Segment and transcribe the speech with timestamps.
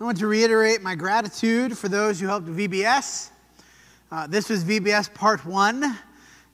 [0.00, 3.30] I want to reiterate my gratitude for those who helped VBS.
[4.12, 5.98] Uh, this was VBS part one.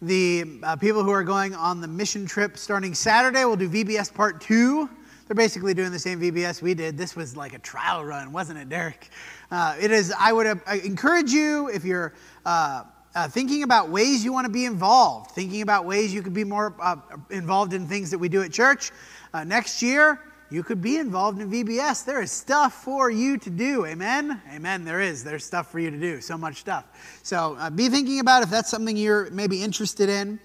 [0.01, 4.15] The uh, people who are going on the mission trip starting Saturday will do VBS
[4.15, 4.89] part two.
[5.29, 6.97] They're basically doing the same VBS we did.
[6.97, 9.11] This was like a trial run, wasn't it, Derek?
[9.51, 10.11] Uh, it is.
[10.19, 12.15] I would uh, encourage you if you're
[12.47, 12.85] uh,
[13.15, 16.45] uh, thinking about ways you want to be involved, thinking about ways you could be
[16.45, 16.97] more uh,
[17.29, 18.91] involved in things that we do at church.
[19.35, 20.19] Uh, next year,
[20.55, 22.05] you could be involved in VBS.
[22.05, 23.87] There is stuff for you to do.
[23.87, 24.41] Amen?
[24.55, 24.85] Amen.
[24.85, 25.25] There is.
[25.25, 26.21] There's stuff for you to do.
[26.21, 26.85] So much stuff.
[27.25, 30.39] So uh, be thinking about if that's something you're maybe interested in.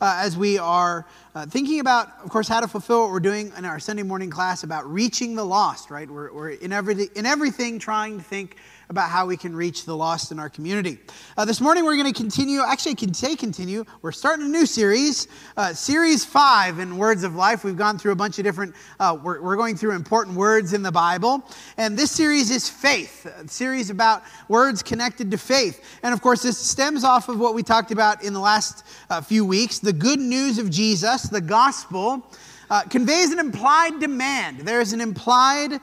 [0.00, 1.04] Uh, as we are
[1.36, 4.30] uh, thinking about, of course, how to fulfill what we're doing in our Sunday morning
[4.30, 6.10] class about reaching the lost, right?
[6.10, 8.56] We're, we're in, every, in everything trying to think
[8.88, 10.98] about how we can reach the lost in our community.
[11.36, 13.84] Uh, this morning, we're going to continue, actually, I can say continue.
[14.02, 17.64] We're starting a new series, uh, Series 5 in Words of Life.
[17.64, 20.82] We've gone through a bunch of different, uh, we're, we're, going through important words in
[20.82, 21.42] the Bible.
[21.78, 25.98] And this series is faith, a series about words connected to faith.
[26.02, 29.20] And of course, this stems off of what we talked about in the last uh,
[29.20, 32.26] few weeks the good news of Jesus, the gospel.
[32.68, 34.60] Uh, conveys an implied demand.
[34.60, 35.80] There is an implied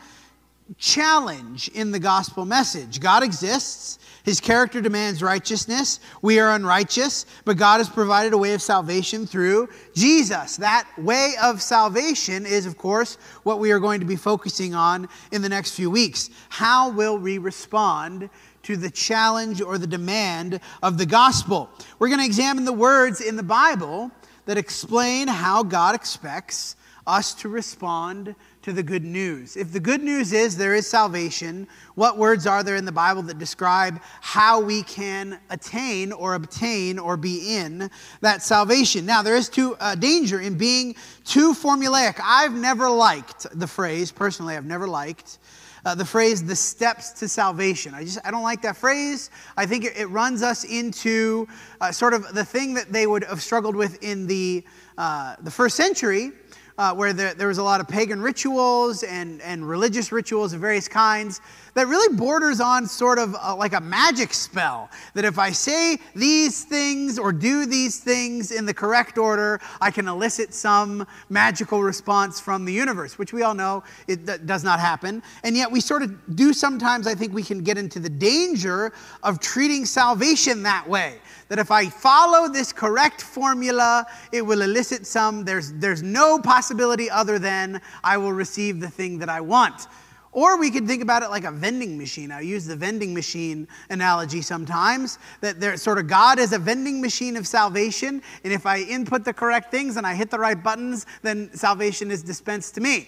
[0.78, 3.00] challenge in the gospel message.
[3.00, 4.00] God exists.
[4.24, 6.00] His character demands righteousness.
[6.22, 10.56] We are unrighteous, but God has provided a way of salvation through Jesus.
[10.58, 15.10] That way of salvation is, of course, what we are going to be focusing on
[15.34, 16.30] in the next few weeks.
[16.48, 18.30] How will we respond
[18.64, 21.70] to the challenge or the demand of the gospel?
[22.00, 24.10] We're going to examine the words in the Bible
[24.46, 29.58] that explain how God expects us to respond to the good news.
[29.58, 33.22] If the good news is there is salvation, what words are there in the Bible
[33.24, 37.90] that describe how we can attain or obtain or be in
[38.22, 39.06] that salvation?
[39.06, 42.22] Now, there is too, uh, danger in being too formulaic.
[42.24, 45.40] I've never liked the phrase, personally, I've never liked.
[45.86, 47.94] Uh, the phrase the steps to salvation.
[47.94, 49.30] I just i don't like that phrase.
[49.58, 51.48] I think it, it runs us into
[51.82, 54.64] uh, sort of the thing that they would have struggled with in the
[54.98, 56.32] uh, the first century
[56.78, 60.62] uh, where there, there was a lot of pagan rituals and, and religious rituals of
[60.62, 61.42] various kinds
[61.74, 64.90] that really borders on sort of a, like a magic spell.
[65.14, 69.92] That if I say these things or do these things in the correct order, I
[69.92, 74.80] can elicit some magical response from the universe, which we all know it does not
[74.80, 75.24] happen.
[75.44, 78.94] And yet we sort of do sometimes, I think we can get into the danger
[79.24, 81.18] of treating salvation that way.
[81.50, 87.10] That if I follow this correct formula, it will elicit some, there's, there's no possibility
[87.10, 89.88] other than I will receive the thing that I want.
[90.34, 92.32] Or we could think about it like a vending machine.
[92.32, 97.00] I use the vending machine analogy sometimes that there sort of God is a vending
[97.00, 100.62] machine of salvation, and if I input the correct things and I hit the right
[100.62, 103.08] buttons, then salvation is dispensed to me.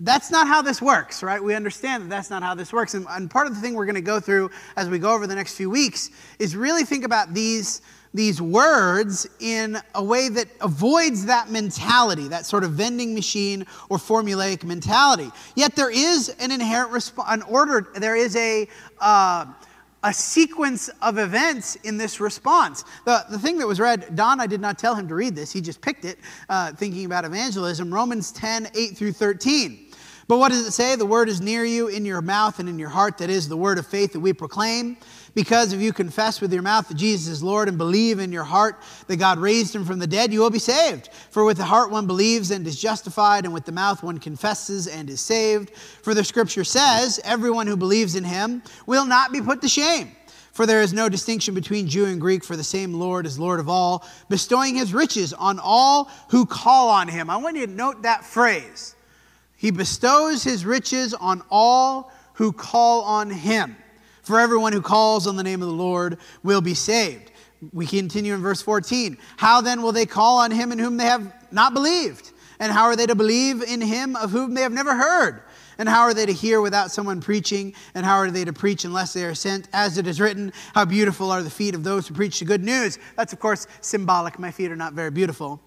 [0.00, 1.42] That's not how this works, right?
[1.42, 2.94] We understand that that's not how this works.
[2.94, 5.26] And, and part of the thing we're going to go through as we go over
[5.26, 7.82] the next few weeks is really think about these
[8.14, 13.98] these words in a way that avoids that mentality, that sort of vending machine or
[13.98, 15.30] formulaic mentality.
[15.54, 18.68] Yet there is an inherent response, an order, there is a,
[19.00, 19.46] uh,
[20.04, 22.84] a sequence of events in this response.
[23.04, 25.52] The, the thing that was read, Don, I did not tell him to read this,
[25.52, 26.18] he just picked it,
[26.48, 29.86] uh, thinking about evangelism, Romans 10 8 through 13.
[30.28, 30.94] But what does it say?
[30.94, 33.16] The word is near you, in your mouth and in your heart.
[33.16, 34.98] That is the word of faith that we proclaim.
[35.38, 38.42] Because if you confess with your mouth that Jesus is Lord and believe in your
[38.42, 41.10] heart that God raised him from the dead, you will be saved.
[41.30, 44.88] For with the heart one believes and is justified, and with the mouth one confesses
[44.88, 45.70] and is saved.
[46.02, 50.10] For the scripture says, everyone who believes in him will not be put to shame.
[50.50, 53.60] For there is no distinction between Jew and Greek, for the same Lord is Lord
[53.60, 57.30] of all, bestowing his riches on all who call on him.
[57.30, 58.96] I want you to note that phrase
[59.56, 63.76] he bestows his riches on all who call on him.
[64.28, 67.30] For everyone who calls on the name of the Lord will be saved.
[67.72, 69.16] We continue in verse 14.
[69.38, 72.32] How then will they call on him in whom they have not believed?
[72.60, 75.44] And how are they to believe in him of whom they have never heard?
[75.78, 77.72] And how are they to hear without someone preaching?
[77.94, 79.66] And how are they to preach unless they are sent?
[79.72, 82.62] As it is written, How beautiful are the feet of those who preach the good
[82.62, 82.98] news.
[83.16, 84.38] That's, of course, symbolic.
[84.38, 85.58] My feet are not very beautiful.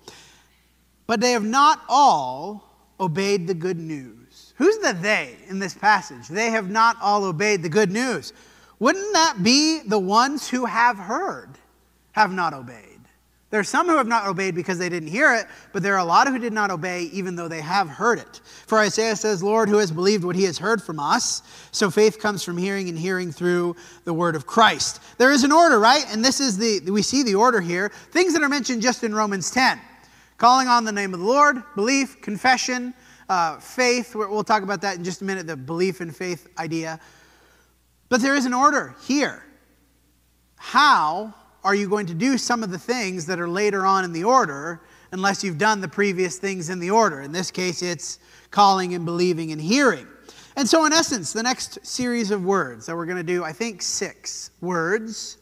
[1.07, 4.53] But they have not all obeyed the good news.
[4.57, 6.27] Who's the they in this passage?
[6.27, 8.33] They have not all obeyed the good news.
[8.81, 11.49] Wouldn't that be the ones who have heard,
[12.13, 12.87] have not obeyed?
[13.51, 15.99] There are some who have not obeyed because they didn't hear it, but there are
[15.99, 18.41] a lot who did not obey even though they have heard it.
[18.65, 21.43] For Isaiah says, Lord, who has believed what he has heard from us?
[21.71, 24.99] So faith comes from hearing and hearing through the word of Christ.
[25.19, 26.05] There is an order, right?
[26.09, 27.89] And this is the, we see the order here.
[28.09, 29.79] Things that are mentioned just in Romans 10
[30.39, 32.95] calling on the name of the Lord, belief, confession,
[33.29, 34.15] uh, faith.
[34.15, 36.99] We'll talk about that in just a minute, the belief and faith idea.
[38.11, 39.41] But there is an order here.
[40.57, 44.11] How are you going to do some of the things that are later on in
[44.11, 44.81] the order
[45.13, 47.21] unless you've done the previous things in the order?
[47.21, 48.19] In this case, it's
[48.49, 50.05] calling and believing and hearing.
[50.57, 53.53] And so, in essence, the next series of words that we're going to do, I
[53.53, 55.37] think six words,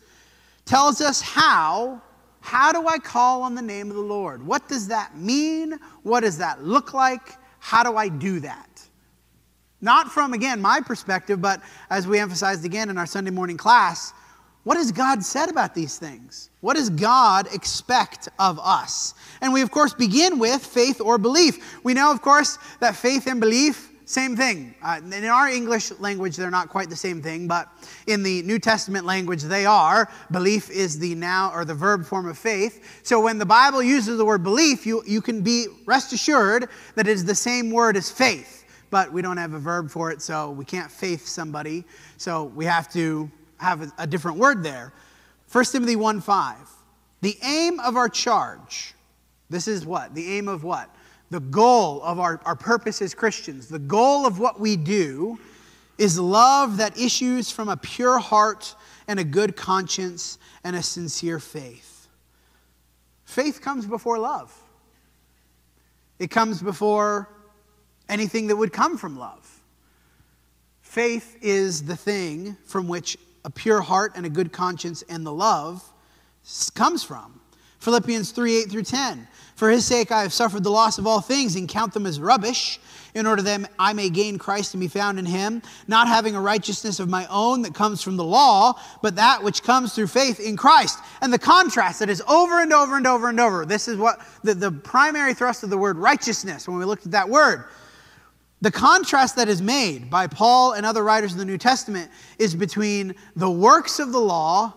[0.66, 2.00] tells us how.
[2.42, 4.46] How do I call on the name of the Lord?
[4.46, 5.74] What does that mean?
[6.04, 7.36] What does that look like?
[7.58, 8.69] How do I do that?
[9.82, 14.14] Not from, again, my perspective, but as we emphasized again in our Sunday morning class,
[14.64, 16.50] what has God said about these things?
[16.62, 19.14] What does God expect of us?
[19.42, 21.84] And we, of course, begin with faith or belief.
[21.84, 24.74] We know, of course, that faith and belief same thing.
[24.82, 27.70] Uh, in our English language, they're not quite the same thing, but
[28.08, 30.10] in the New Testament language, they are.
[30.32, 33.02] Belief is the now or the verb form of faith.
[33.04, 37.08] So when the Bible uses the word belief, you, you can be rest assured that
[37.08, 38.59] it is the same word as faith.
[38.90, 41.86] But we don't have a verb for it, so we can't faith somebody.
[42.18, 44.94] So we have to have a, a different word there.
[45.52, 46.58] 1 Timothy 1 5.
[47.22, 48.94] The aim of our charge.
[49.50, 50.16] This is what?
[50.16, 50.90] The aim of what?
[51.30, 55.40] the goal of our, our purpose as Christians, the goal of what we do
[55.98, 58.76] is love that issues from a pure heart
[59.08, 62.08] and a good conscience and a sincere faith.
[63.26, 64.56] Faith comes before love,
[66.18, 67.30] it comes before
[68.10, 69.62] anything that would come from love.
[70.82, 75.32] Faith is the thing from which a pure heart and a good conscience and the
[75.32, 75.84] love
[76.74, 77.40] comes from.
[77.80, 79.28] Philippians 3 8 through 10.
[79.56, 82.20] For his sake I have suffered the loss of all things and count them as
[82.20, 82.80] rubbish,
[83.14, 86.42] in order that I may gain Christ and be found in him, not having a
[86.42, 90.40] righteousness of my own that comes from the law, but that which comes through faith
[90.40, 91.00] in Christ.
[91.22, 93.66] And the contrast that is over and over and over and over.
[93.66, 97.12] This is what the, the primary thrust of the word righteousness, when we looked at
[97.12, 97.66] that word.
[98.62, 102.56] The contrast that is made by Paul and other writers in the New Testament is
[102.56, 104.74] between the works of the law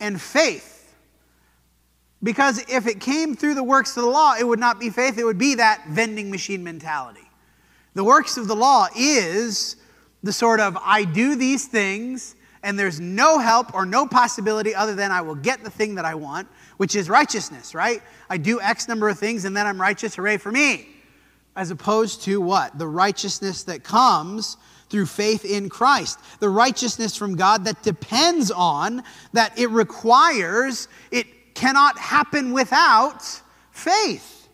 [0.00, 0.94] and faith.
[2.22, 5.18] Because if it came through the works of the law, it would not be faith,
[5.18, 7.28] it would be that vending machine mentality.
[7.94, 9.76] The works of the law is
[10.22, 14.94] the sort of, I do these things, and there's no help or no possibility other
[14.94, 16.48] than I will get the thing that I want,
[16.78, 18.02] which is righteousness, right?
[18.28, 20.88] I do X number of things and then I'm righteous, hooray for me.
[21.56, 22.78] As opposed to what?
[22.78, 24.58] The righteousness that comes
[24.88, 26.20] through faith in Christ.
[26.38, 33.22] The righteousness from God that depends on, that it requires, it cannot happen without
[33.72, 34.48] faith,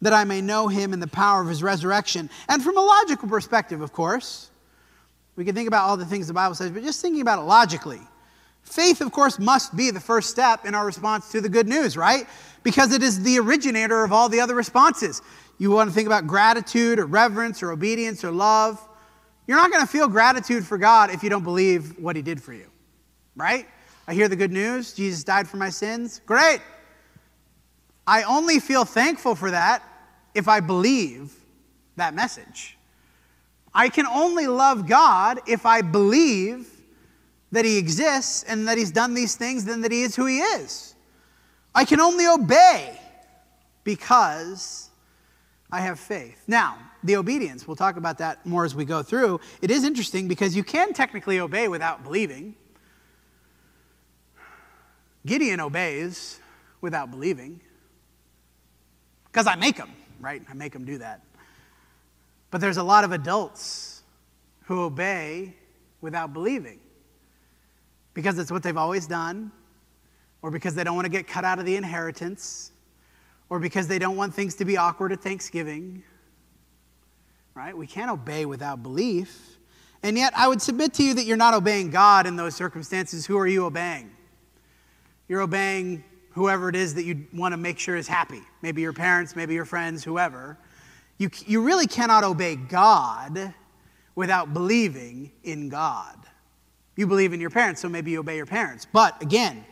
[0.00, 2.30] that I may know him in the power of his resurrection.
[2.48, 4.50] And from a logical perspective, of course,
[5.36, 7.42] we can think about all the things the Bible says, but just thinking about it
[7.42, 8.00] logically.
[8.62, 11.96] Faith, of course, must be the first step in our response to the good news,
[11.96, 12.26] right?
[12.62, 15.22] Because it is the originator of all the other responses.
[15.58, 18.80] You want to think about gratitude or reverence or obedience or love.
[19.46, 22.40] You're not going to feel gratitude for God if you don't believe what He did
[22.40, 22.66] for you,
[23.34, 23.66] right?
[24.06, 26.20] I hear the good news Jesus died for my sins.
[26.24, 26.60] Great.
[28.06, 29.82] I only feel thankful for that
[30.34, 31.32] if I believe
[31.96, 32.78] that message.
[33.74, 36.68] I can only love God if I believe
[37.52, 40.38] that He exists and that He's done these things and that He is who He
[40.38, 40.94] is.
[41.74, 42.98] I can only obey
[43.84, 44.87] because
[45.70, 46.42] I have faith.
[46.46, 49.40] Now, the obedience, we'll talk about that more as we go through.
[49.60, 52.54] It is interesting because you can technically obey without believing.
[55.26, 56.40] Gideon obeys
[56.80, 57.60] without believing
[59.26, 60.42] because I make him, right?
[60.48, 61.22] I make him do that.
[62.50, 64.02] But there's a lot of adults
[64.64, 65.54] who obey
[66.00, 66.80] without believing
[68.14, 69.52] because it's what they've always done,
[70.42, 72.72] or because they don't want to get cut out of the inheritance,
[73.50, 76.02] or because they don't want things to be awkward at Thanksgiving.
[77.54, 77.76] Right?
[77.76, 79.58] We can't obey without belief.
[80.02, 83.26] And yet, I would submit to you that you're not obeying God in those circumstances.
[83.26, 84.10] Who are you obeying?
[85.28, 88.42] You're obeying whoever it is that you want to make sure is happy.
[88.62, 90.56] Maybe your parents, maybe your friends, whoever.
[91.18, 93.52] You, you really cannot obey God
[94.14, 96.16] without believing in God.
[96.96, 98.86] You believe in your parents, so maybe you obey your parents.
[98.92, 99.64] But again,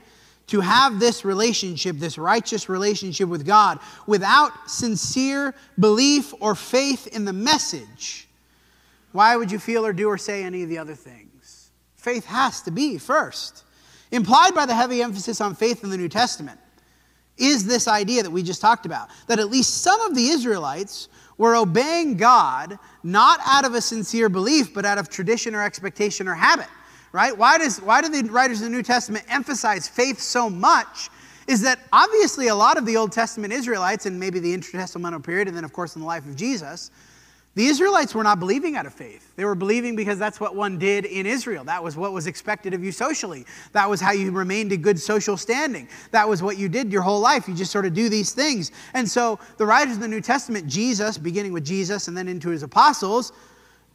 [0.48, 7.24] to have this relationship, this righteous relationship with God, without sincere belief or faith in
[7.24, 8.28] the message,
[9.12, 11.70] why would you feel or do or say any of the other things?
[11.96, 13.64] Faith has to be first.
[14.12, 16.60] Implied by the heavy emphasis on faith in the New Testament
[17.36, 21.08] is this idea that we just talked about that at least some of the Israelites
[21.38, 26.28] were obeying God not out of a sincere belief, but out of tradition or expectation
[26.28, 26.68] or habit.
[27.16, 27.34] Right?
[27.34, 31.08] Why, does, why do the writers of the New Testament emphasize faith so much?
[31.48, 35.48] Is that obviously a lot of the Old Testament Israelites, and maybe the intertestamental period,
[35.48, 36.90] and then of course in the life of Jesus,
[37.56, 39.34] The Israelites were not believing out of faith.
[39.34, 41.64] They were believing because that's what one did in Israel.
[41.64, 43.46] That was what was expected of you socially.
[43.72, 45.88] That was how you remained in good social standing.
[46.10, 47.48] That was what you did your whole life.
[47.48, 48.72] You just sort of do these things.
[48.92, 52.50] And so the writers of the New Testament, Jesus, beginning with Jesus and then into
[52.50, 53.32] his apostles,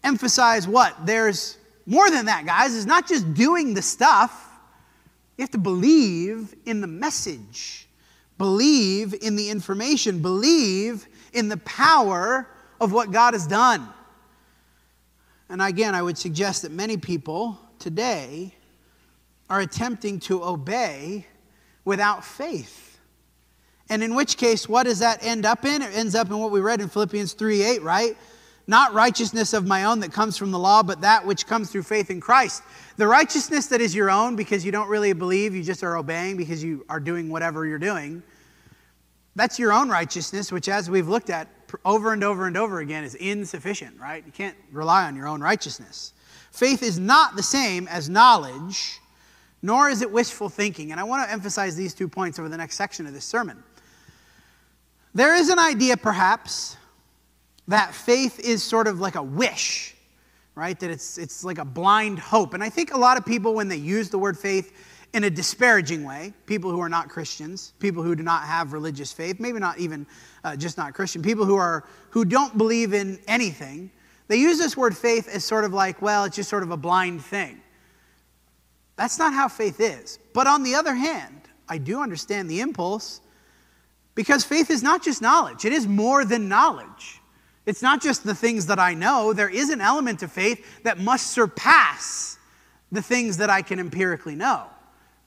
[0.04, 0.96] emphasize what?
[1.06, 2.75] There's more than that, guys.
[2.75, 4.50] It's not just doing the stuff,
[5.38, 7.88] you have to believe in the message,
[8.38, 12.47] believe in the information, believe in the power
[12.79, 13.88] of what God has done.
[15.50, 18.53] And again, I would suggest that many people today
[19.50, 21.25] are attempting to obey
[21.83, 23.00] without faith.
[23.89, 25.81] And in which case, what does that end up in?
[25.81, 28.17] It ends up in what we read in Philippians 3 8, right?
[28.68, 31.84] Not righteousness of my own that comes from the law, but that which comes through
[31.84, 32.63] faith in Christ.
[32.98, 36.38] The righteousness that is your own because you don't really believe, you just are obeying
[36.38, 38.24] because you are doing whatever you're doing.
[39.36, 41.48] That's your own righteousness, which, as we've looked at,
[41.86, 44.24] over and over and over again is insufficient, right?
[44.25, 46.13] You can't rely on your own righteousness.
[46.51, 49.00] Faith is not the same as knowledge,
[49.62, 50.91] nor is it wishful thinking.
[50.91, 53.63] And I want to emphasize these two points over the next section of this sermon.
[55.13, 56.75] There is an idea, perhaps,
[57.68, 59.96] that faith is sort of like a wish,
[60.56, 60.80] right?
[60.80, 62.53] That it's, it's like a blind hope.
[62.53, 64.74] And I think a lot of people, when they use the word faith,
[65.13, 69.12] in a disparaging way, people who are not Christians, people who do not have religious
[69.12, 70.08] faith, maybe not even
[70.44, 73.91] uh, just not Christian, people who are who don't believe in anything,
[74.27, 76.77] they use this word faith as sort of like, well, it's just sort of a
[76.77, 77.62] blind thing.
[78.96, 80.20] That's not how faith is.
[80.34, 83.22] But on the other hand, I do understand the impulse
[84.15, 87.21] because faith is not just knowledge, it is more than knowledge.
[87.65, 91.00] It's not just the things that I know, there is an element of faith that
[91.00, 92.38] must surpass
[92.91, 94.65] the things that I can empirically know.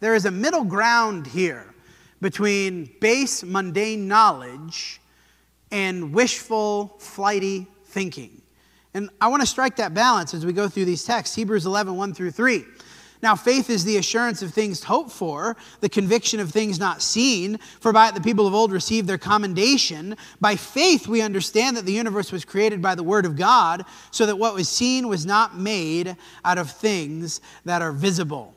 [0.00, 1.75] There is a middle ground here
[2.21, 5.00] between base mundane knowledge
[5.71, 8.43] and wishful, flighty thinking.
[8.95, 11.97] And I want to strike that balance as we go through these texts Hebrews 11,
[11.97, 12.64] 1 through 3.
[13.25, 17.59] Now, faith is the assurance of things hoped for, the conviction of things not seen.
[17.81, 20.19] For by it the people of old received their commendation.
[20.43, 24.26] By faith we understand that the universe was created by the word of God, so
[24.26, 28.54] that what was seen was not made out of things that are visible.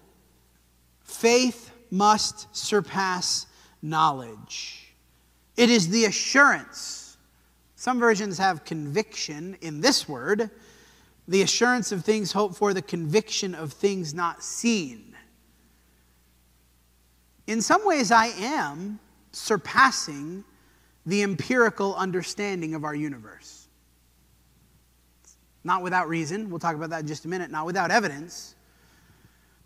[1.00, 3.45] Faith must surpass
[3.81, 4.93] knowledge.
[5.55, 7.15] It is the assurance.
[7.77, 10.51] Some versions have conviction in this word,
[11.27, 15.15] the assurance of things hoped for, the conviction of things not seen.
[17.48, 19.00] In some ways, I am
[19.31, 20.43] surpassing
[21.05, 23.67] the empirical understanding of our universe.
[25.63, 26.50] Not without reason.
[26.50, 27.51] We'll talk about that in just a minute.
[27.51, 28.55] Not without evidence.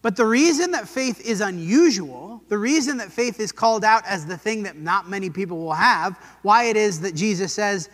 [0.02, 4.26] But the reason that faith is unusual, the reason that faith is called out as
[4.26, 7.90] the thing that not many people will have, why it is that Jesus says,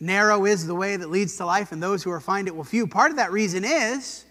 [0.00, 2.64] narrow is the way that leads to life, and those who are find it will
[2.64, 4.24] few, part of that reason is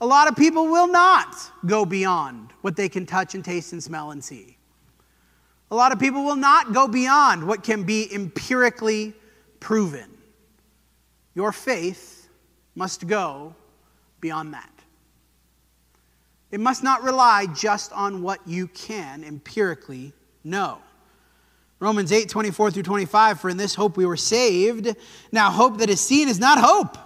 [0.00, 1.34] a lot of people will not
[1.66, 4.56] go beyond what they can touch and taste and smell and see.
[5.70, 9.12] A lot of people will not go beyond what can be empirically
[9.60, 10.08] proven.
[11.34, 12.28] Your faith
[12.74, 13.54] must go
[14.20, 14.72] beyond that.
[16.50, 20.12] It must not rely just on what you can empirically
[20.44, 20.78] know.
[21.80, 24.96] Romans 8, 24 through 25, for in this hope we were saved.
[25.30, 26.96] Now, hope that is seen is not hope.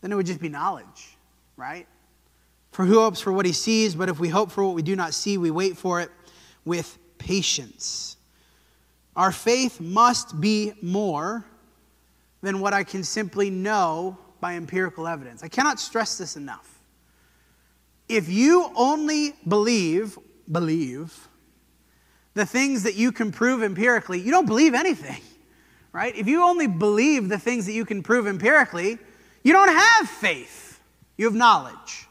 [0.00, 1.16] Then it would just be knowledge,
[1.56, 1.86] right?
[2.70, 3.94] For who hopes for what he sees?
[3.94, 6.10] But if we hope for what we do not see, we wait for it
[6.64, 8.16] with patience.
[9.16, 11.44] Our faith must be more
[12.40, 15.42] than what I can simply know by empirical evidence.
[15.42, 16.72] I cannot stress this enough
[18.12, 20.18] if you only believe,
[20.50, 21.28] believe,
[22.34, 25.20] the things that you can prove empirically, you don't believe anything,
[25.92, 26.14] right?
[26.16, 28.98] If you only believe the things that you can prove empirically,
[29.42, 30.80] you don't have faith,
[31.16, 32.08] you have knowledge.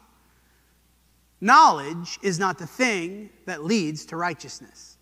[1.40, 4.96] Knowledge is not the thing that leads to righteousness.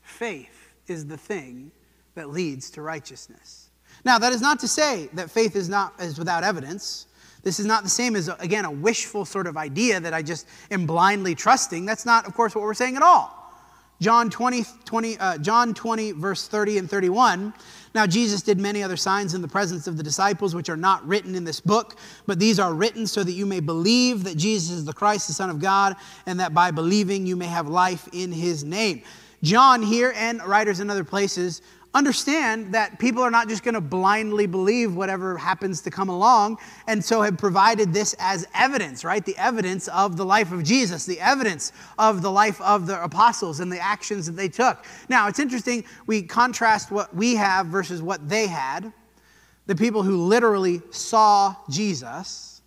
[0.00, 1.70] Faith is the thing
[2.16, 3.70] that leads to righteousness.
[4.04, 7.06] Now, that is not to say that faith is not is without evidence.
[7.44, 10.48] This is not the same as, again, a wishful sort of idea that I just
[10.72, 11.86] am blindly trusting.
[11.86, 13.37] That's not, of course, what we're saying at all.
[14.00, 17.52] John 20, 20 uh, John 20, verse 30 and 31.
[17.94, 21.06] Now, Jesus did many other signs in the presence of the disciples, which are not
[21.06, 24.70] written in this book, but these are written so that you may believe that Jesus
[24.70, 28.08] is the Christ, the Son of God, and that by believing you may have life
[28.12, 29.02] in his name.
[29.42, 31.62] John here and writers in other places
[31.94, 36.58] understand that people are not just going to blindly believe whatever happens to come along,
[36.86, 39.24] and so have provided this as evidence, right?
[39.24, 43.60] The evidence of the life of Jesus, the evidence of the life of the apostles
[43.60, 44.84] and the actions that they took.
[45.08, 48.92] Now, it's interesting, we contrast what we have versus what they had.
[49.68, 52.62] the people who literally saw Jesus,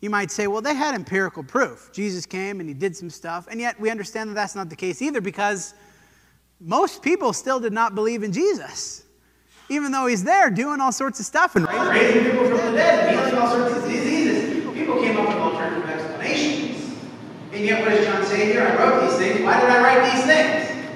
[0.00, 1.90] you might say, well, they had empirical proof.
[1.92, 3.46] Jesus came and he did some stuff.
[3.48, 5.74] And yet we understand that that's not the case either because
[6.64, 9.04] most people still did not believe in Jesus.
[9.68, 13.14] Even though he's there doing all sorts of stuff and raising people from the dead,
[13.14, 16.98] healing all sorts of diseases, people came up with alternative explanations.
[17.52, 18.62] And yet, what does John say here?
[18.62, 19.42] I wrote these things.
[19.42, 20.86] Why did I write these things?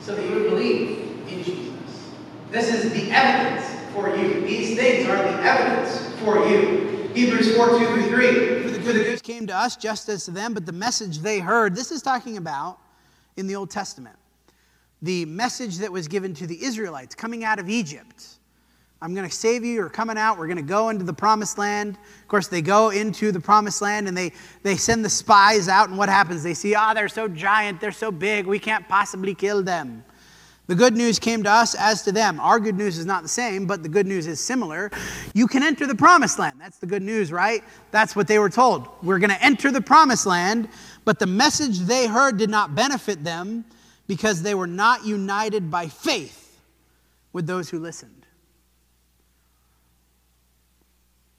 [0.00, 2.10] So that you would believe in Jesus.
[2.50, 4.40] This is the evidence for you.
[4.40, 7.10] These things are the evidence for you.
[7.14, 8.62] Hebrews 4 2 through 3.
[8.62, 11.38] For the good news came to us just as to them, but the message they
[11.38, 12.78] heard, this is talking about
[13.36, 14.16] in the Old Testament.
[15.04, 18.24] The message that was given to the Israelites coming out of Egypt.
[19.02, 19.74] I'm going to save you.
[19.74, 20.38] You're coming out.
[20.38, 21.98] We're going to go into the promised land.
[22.22, 24.32] Of course, they go into the promised land and they,
[24.62, 25.90] they send the spies out.
[25.90, 26.42] And what happens?
[26.42, 27.82] They see, ah, oh, they're so giant.
[27.82, 28.46] They're so big.
[28.46, 30.02] We can't possibly kill them.
[30.68, 32.40] The good news came to us as to them.
[32.40, 34.90] Our good news is not the same, but the good news is similar.
[35.34, 36.54] You can enter the promised land.
[36.58, 37.62] That's the good news, right?
[37.90, 38.88] That's what they were told.
[39.02, 40.70] We're going to enter the promised land,
[41.04, 43.66] but the message they heard did not benefit them
[44.06, 46.60] because they were not united by faith
[47.32, 48.26] with those who listened.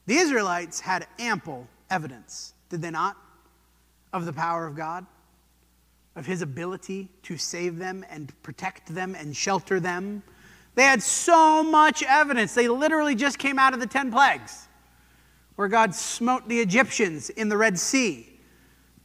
[0.07, 3.17] The Israelites had ample evidence, did they not,
[4.13, 5.05] of the power of God?
[6.15, 10.23] of his ability to save them and protect them and shelter them.
[10.75, 12.53] They had so much evidence.
[12.53, 14.67] They literally just came out of the 10 plagues,
[15.55, 18.34] where God smote the Egyptians in the Red Sea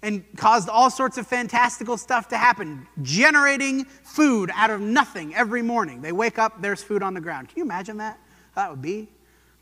[0.02, 5.62] and caused all sorts of fantastical stuff to happen, generating food out of nothing every
[5.62, 6.00] morning.
[6.00, 7.48] They wake up, there's food on the ground.
[7.48, 8.18] Can you imagine that?
[8.54, 8.92] That would be.
[8.92, 9.08] You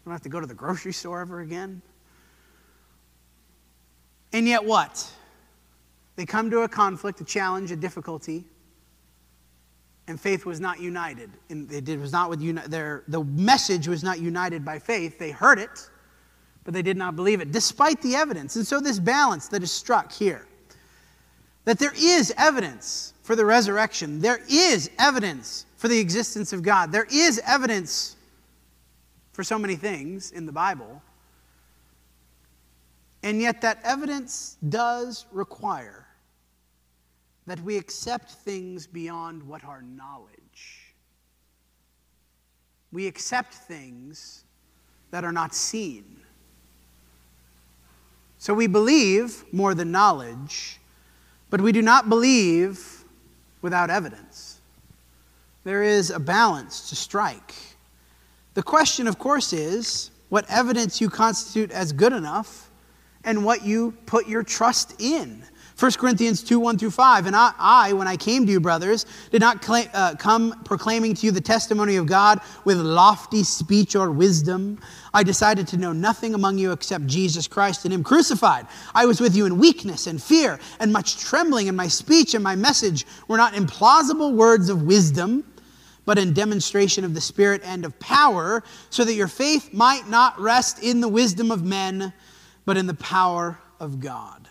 [0.04, 1.82] don't have to go to the grocery store ever again.
[4.32, 5.10] And yet, what?
[6.16, 8.44] They come to a conflict, a challenge, a difficulty,
[10.06, 11.30] and faith was not united.
[11.48, 15.18] And it was not with uni- their, the message was not united by faith.
[15.18, 15.90] They heard it,
[16.68, 18.54] but they did not believe it, despite the evidence.
[18.56, 20.46] And so, this balance that is struck here
[21.64, 26.92] that there is evidence for the resurrection, there is evidence for the existence of God,
[26.92, 28.16] there is evidence
[29.32, 31.00] for so many things in the Bible.
[33.22, 36.06] And yet, that evidence does require
[37.46, 40.92] that we accept things beyond what our knowledge.
[42.92, 44.44] We accept things
[45.10, 46.18] that are not seen.
[48.38, 50.78] So we believe more than knowledge,
[51.50, 53.04] but we do not believe
[53.62, 54.60] without evidence.
[55.64, 57.54] There is a balance to strike.
[58.54, 62.70] The question, of course, is what evidence you constitute as good enough
[63.24, 65.44] and what you put your trust in.
[65.78, 67.26] 1 Corinthians 2 1 through 5.
[67.26, 71.26] And I, when I came to you, brothers, did not claim, uh, come proclaiming to
[71.26, 74.80] you the testimony of God with lofty speech or wisdom.
[75.18, 78.68] I decided to know nothing among you except Jesus Christ and Him crucified.
[78.94, 82.44] I was with you in weakness and fear and much trembling, and my speech and
[82.44, 85.44] my message were not implausible words of wisdom
[86.04, 90.38] but in demonstration of the Spirit and of power, so that your faith might not
[90.40, 92.14] rest in the wisdom of men,
[92.64, 94.48] but in the power of God.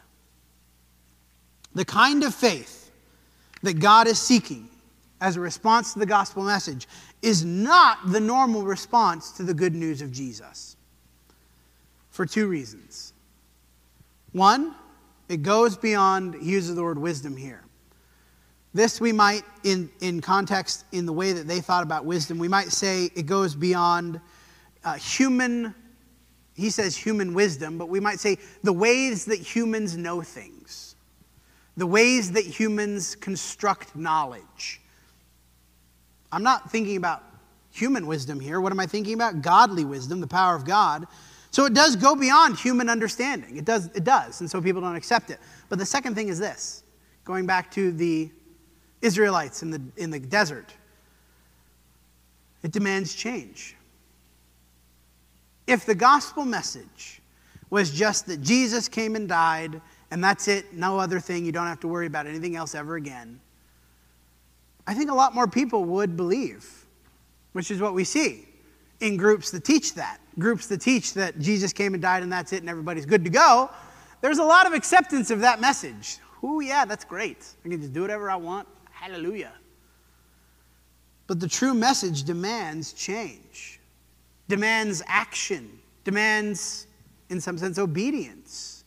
[1.74, 2.92] The kind of faith
[3.64, 4.70] that God is seeking
[5.20, 6.88] as a response to the gospel message
[7.22, 10.76] is not the normal response to the good news of Jesus.
[12.12, 13.14] For two reasons.
[14.32, 14.76] One,
[15.30, 17.64] it goes beyond, he uses the word wisdom here.
[18.74, 22.48] This we might, in, in context, in the way that they thought about wisdom, we
[22.48, 24.22] might say it goes beyond
[24.84, 25.74] uh, human,
[26.56, 30.88] he says human wisdom, but we might say the ways that humans know things
[31.78, 34.82] the ways that humans construct knowledge.
[36.32, 37.24] I'm not thinking about
[37.72, 38.60] human wisdom here.
[38.60, 39.42] What am I thinking about?
[39.42, 41.08] Godly wisdom, the power of God.
[41.52, 43.58] So it does go beyond human understanding.
[43.58, 44.42] It does, it does.
[44.42, 45.40] And so people don't accept it.
[45.70, 46.84] But the second thing is this
[47.24, 48.30] going back to the
[49.02, 50.74] Israelites in the, in the desert,
[52.64, 53.76] it demands change.
[55.68, 57.22] If the gospel message
[57.70, 61.68] was just that Jesus came and died and that's it, no other thing, you don't
[61.68, 63.40] have to worry about anything else ever again,
[64.88, 66.66] I think a lot more people would believe,
[67.52, 68.48] which is what we see
[69.02, 70.20] in groups that teach that.
[70.40, 73.30] Groups that teach that Jesus came and died and that's it and everybody's good to
[73.30, 73.70] go.
[74.22, 76.20] There's a lot of acceptance of that message.
[76.42, 77.46] Oh, yeah, that's great.
[77.66, 78.68] I can just do whatever I want.
[78.92, 79.54] Hallelujah.
[81.28, 83.82] But the true message demands change,
[84.48, 86.88] demands action, demands,
[87.30, 88.86] in some sense, obedience.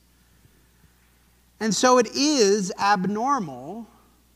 [1.60, 3.86] And so it is abnormal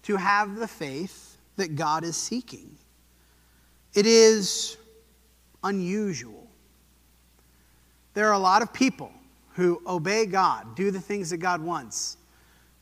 [0.03, 2.77] to have the faith that God is seeking.
[3.95, 4.77] It is
[5.63, 6.49] unusual.
[8.15, 9.13] There are a lot of people
[9.55, 12.17] who obey God, do the things that God wants,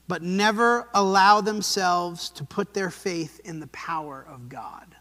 [0.08, 4.94] but never allow themselves to put their faith in the power of God.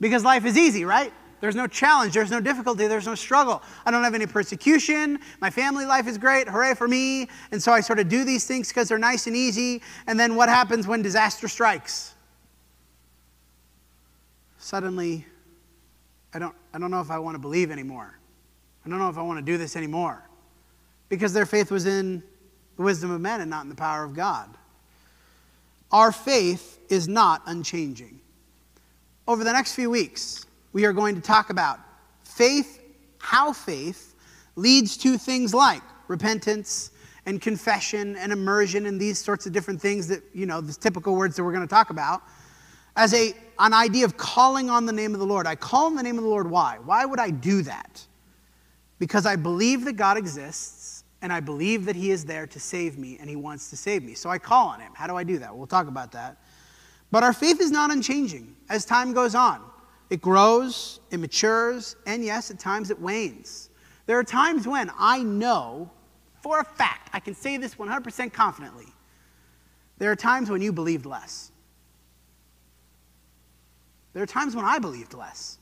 [0.00, 1.12] Because life is easy, right?
[1.40, 3.62] There's no challenge, there's no difficulty, there's no struggle.
[3.84, 5.18] I don't have any persecution.
[5.40, 6.48] My family life is great.
[6.48, 7.28] Hooray for me.
[7.50, 9.82] And so I sort of do these things because they're nice and easy.
[10.06, 12.14] And then what happens when disaster strikes?
[14.62, 15.26] Suddenly,
[16.32, 18.16] I don't, I don't know if I want to believe anymore.
[18.86, 20.22] I don't know if I want to do this anymore.
[21.08, 22.22] Because their faith was in
[22.76, 24.48] the wisdom of men and not in the power of God.
[25.90, 28.20] Our faith is not unchanging.
[29.26, 31.80] Over the next few weeks, we are going to talk about
[32.22, 32.80] faith,
[33.18, 34.14] how faith
[34.54, 36.92] leads to things like repentance
[37.26, 41.16] and confession and immersion and these sorts of different things that, you know, the typical
[41.16, 42.22] words that we're going to talk about
[42.96, 45.46] as a, an idea of calling on the name of the Lord.
[45.46, 46.50] I call on the name of the Lord.
[46.50, 46.78] Why?
[46.84, 48.04] Why would I do that?
[48.98, 52.98] Because I believe that God exists and I believe that He is there to save
[52.98, 54.14] me and He wants to save me.
[54.14, 54.92] So I call on Him.
[54.94, 55.56] How do I do that?
[55.56, 56.36] We'll talk about that.
[57.10, 59.62] But our faith is not unchanging as time goes on.
[60.10, 63.70] It grows, it matures, and yes, at times it wanes.
[64.06, 65.90] There are times when I know
[66.42, 68.88] for a fact, I can say this 100% confidently.
[69.98, 71.51] There are times when you believed less.
[74.12, 75.58] There are times when I believed less.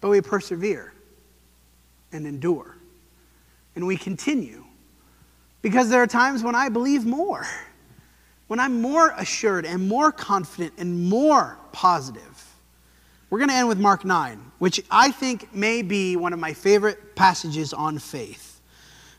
[0.00, 0.92] But we persevere
[2.12, 2.76] and endure.
[3.74, 4.64] And we continue.
[5.62, 7.46] Because there are times when I believe more
[8.48, 12.54] when I'm more assured and more confident and more positive.
[13.30, 16.54] We're going to end with Mark 9, which I think may be one of my
[16.54, 18.60] favorite passages on faith.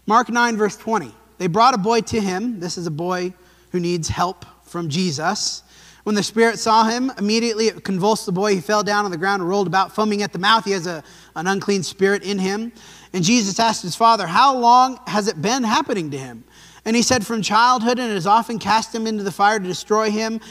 [0.08, 1.14] Mark 9, verse 20.
[1.40, 2.60] They brought a boy to him.
[2.60, 3.34] This is a boy
[3.72, 5.64] who needs help from Jesus.
[6.04, 8.54] When the Spirit saw him, immediately it convulsed the boy.
[8.56, 10.66] He fell down on the ground and rolled about, foaming at the mouth.
[10.66, 11.04] He has a,
[11.36, 12.74] an unclean spirit in him.
[13.14, 16.44] And Jesus asked his father, How long has it been happening to him?
[16.84, 19.66] And he said, From childhood, and it has often cast him into the fire to
[19.66, 20.42] destroy him.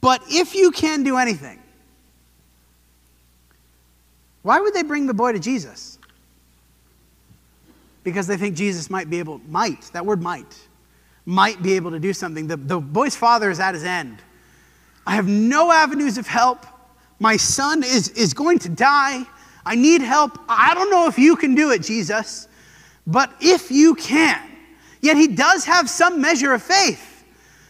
[0.00, 1.58] But if you can do anything,
[4.42, 5.97] why would they bring the boy to Jesus?
[8.08, 10.56] Because they think Jesus might be able, might, that word might,
[11.26, 12.46] might be able to do something.
[12.46, 14.18] The, the boy's father is at his end.
[15.06, 16.66] I have no avenues of help.
[17.18, 19.24] My son is, is going to die.
[19.64, 20.38] I need help.
[20.48, 22.48] I don't know if you can do it, Jesus,
[23.06, 24.48] but if you can,
[25.00, 27.24] Yet he does have some measure of faith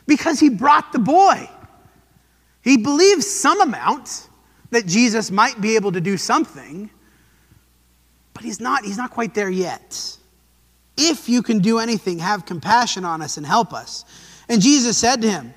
[0.06, 1.48] because he brought the boy.
[2.62, 4.28] He believes some amount
[4.70, 6.90] that Jesus might be able to do something,
[8.34, 10.17] but he's not, he's not quite there yet.
[10.98, 14.04] If you can do anything, have compassion on us and help us.
[14.48, 15.54] And Jesus said to him,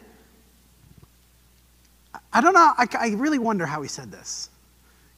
[2.32, 4.50] I don't know, I, I really wonder how he said this.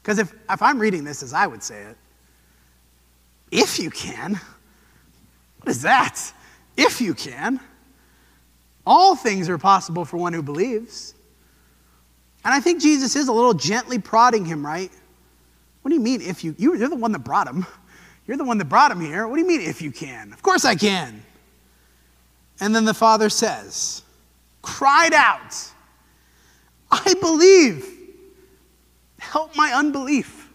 [0.01, 1.97] Because if, if I'm reading this as I would say it,
[3.51, 4.39] if you can,
[5.59, 6.33] what is that?
[6.77, 7.59] if you can.
[8.85, 11.15] All things are possible for one who believes.
[12.43, 14.91] And I think Jesus is a little gently prodding him, right?
[15.81, 17.65] What do you mean if you, you're the one that brought him?
[18.27, 19.27] You're the one that brought him here.
[19.27, 20.31] What do you mean if you can?
[20.31, 21.23] Of course I can.
[22.59, 24.03] And then the father says,
[24.61, 25.55] cried out,
[26.91, 27.89] I believe.
[29.19, 30.49] Help my unbelief.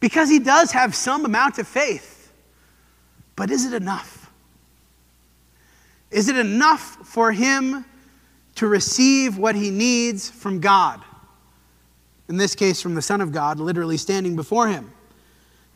[0.00, 2.32] Because he does have some amount of faith.
[3.34, 4.30] But is it enough?
[6.10, 7.84] Is it enough for him
[8.54, 11.02] to receive what he needs from God?
[12.28, 14.92] In this case, from the Son of God, literally standing before him.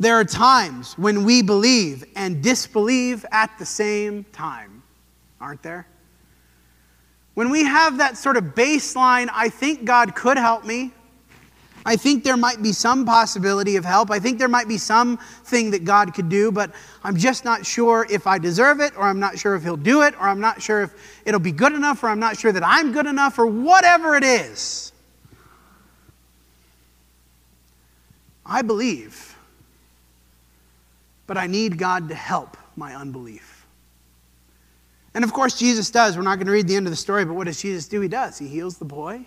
[0.01, 4.83] There are times when we believe and disbelieve at the same time,
[5.41, 5.87] aren't there?
[7.35, 10.93] When we have that sort of baseline, I think God could help me,
[11.85, 14.11] I think there might be some possibility of help.
[14.11, 18.07] I think there might be something that God could do, but I'm just not sure
[18.11, 20.61] if I deserve it, or I'm not sure if He'll do it, or I'm not
[20.61, 23.47] sure if it'll be good enough, or I'm not sure that I'm good enough, or
[23.47, 24.93] whatever it is.
[28.45, 29.30] I believe,
[31.31, 33.65] but I need God to help my unbelief.
[35.15, 36.17] And of course, Jesus does.
[36.17, 38.01] We're not going to read the end of the story, but what does Jesus do?
[38.01, 38.37] He does.
[38.37, 39.25] He heals the boy.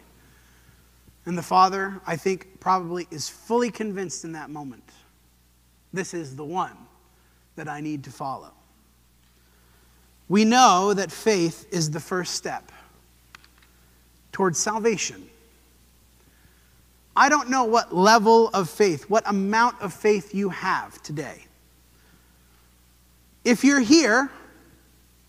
[1.26, 4.84] And the father, I think, probably is fully convinced in that moment
[5.94, 6.76] this is the one
[7.56, 8.52] that I need to follow.
[10.28, 12.70] We know that faith is the first step
[14.34, 15.26] towards salvation.
[17.16, 21.46] I don't know what level of faith, what amount of faith you have today.
[23.44, 24.30] If you're here,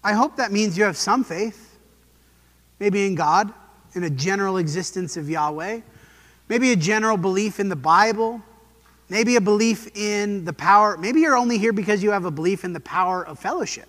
[0.03, 1.79] I hope that means you have some faith.
[2.79, 3.53] maybe in God,
[3.95, 5.81] in a general existence of Yahweh,
[6.49, 8.43] maybe a general belief in the Bible,
[9.09, 10.97] maybe a belief in the power.
[10.97, 13.89] Maybe you're only here because you have a belief in the power of fellowship.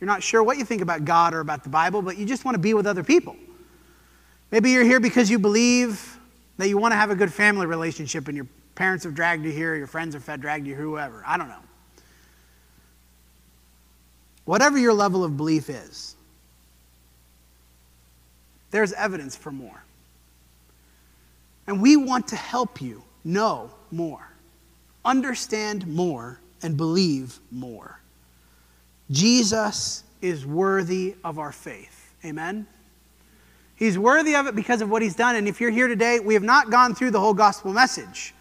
[0.00, 2.44] You're not sure what you think about God or about the Bible, but you just
[2.44, 3.36] want to be with other people.
[4.50, 6.18] Maybe you're here because you believe
[6.58, 9.50] that you want to have a good family relationship and your parents have dragged you
[9.50, 11.22] here, your friends have dragged you, whoever.
[11.26, 11.62] I don't know.
[14.44, 16.16] Whatever your level of belief is,
[18.70, 19.82] there's evidence for more.
[21.66, 24.28] And we want to help you know more,
[25.04, 28.00] understand more, and believe more.
[29.10, 32.12] Jesus is worthy of our faith.
[32.24, 32.66] Amen?
[33.76, 35.36] He's worthy of it because of what he's done.
[35.36, 38.34] And if you're here today, we have not gone through the whole gospel message.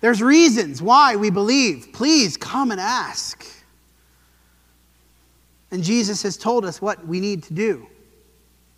[0.00, 1.92] There's reasons why we believe.
[1.92, 3.44] Please come and ask.
[5.70, 7.86] And Jesus has told us what we need to do.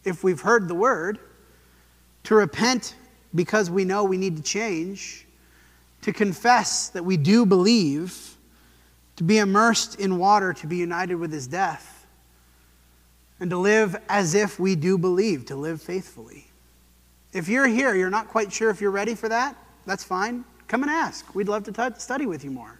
[0.04, 1.18] If we've heard the word,
[2.24, 2.94] to repent
[3.34, 5.26] because we know we need to change,
[6.02, 8.36] to confess that we do believe,
[9.16, 12.06] to be immersed in water, to be united with his death,
[13.38, 16.46] and to live as if we do believe, to live faithfully.
[17.32, 20.44] If you're here, you're not quite sure if you're ready for that, that's fine.
[20.68, 21.34] Come and ask.
[21.34, 22.78] We'd love to t- study with you more.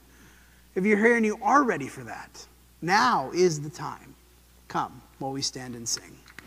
[0.75, 2.47] If you're here and you are ready for that,
[2.83, 4.15] now is the time.
[4.69, 6.20] Come while we stand and sing.